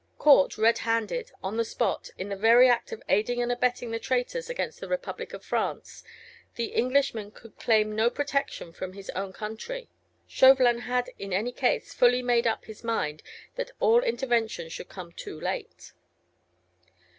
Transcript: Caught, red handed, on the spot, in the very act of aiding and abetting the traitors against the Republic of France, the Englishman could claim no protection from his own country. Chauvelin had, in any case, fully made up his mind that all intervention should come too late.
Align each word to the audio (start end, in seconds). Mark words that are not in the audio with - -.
Caught, 0.17 0.57
red 0.57 0.77
handed, 0.79 1.31
on 1.43 1.57
the 1.57 1.63
spot, 1.63 2.09
in 2.17 2.29
the 2.29 2.35
very 2.35 2.67
act 2.67 2.91
of 2.91 3.03
aiding 3.07 3.39
and 3.39 3.51
abetting 3.51 3.91
the 3.91 3.99
traitors 3.99 4.49
against 4.49 4.79
the 4.79 4.87
Republic 4.87 5.31
of 5.31 5.45
France, 5.45 6.03
the 6.55 6.73
Englishman 6.73 7.29
could 7.29 7.55
claim 7.59 7.93
no 7.95 8.09
protection 8.09 8.73
from 8.73 8.93
his 8.93 9.11
own 9.11 9.31
country. 9.31 9.89
Chauvelin 10.25 10.79
had, 10.79 11.11
in 11.19 11.31
any 11.31 11.51
case, 11.51 11.93
fully 11.93 12.23
made 12.23 12.47
up 12.47 12.65
his 12.65 12.83
mind 12.83 13.21
that 13.57 13.73
all 13.79 14.01
intervention 14.01 14.69
should 14.69 14.89
come 14.89 15.11
too 15.11 15.39
late. 15.39 15.91